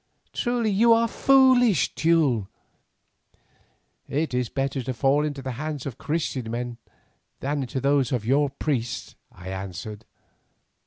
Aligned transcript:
Truly, 0.33 0.71
you 0.71 0.93
are 0.93 1.07
foolish, 1.07 1.93
Teule." 1.93 2.47
"It 4.07 4.33
is 4.33 4.49
better 4.49 4.81
to 4.81 4.95
fall 4.95 5.23
into 5.23 5.43
the 5.43 5.51
hands 5.61 5.85
of 5.85 5.99
Christian 5.99 6.49
men 6.49 6.79
than 7.39 7.61
into 7.61 7.79
those 7.79 8.11
of 8.11 8.25
your 8.25 8.49
priests," 8.49 9.13
I 9.31 9.49
answered. 9.49 10.05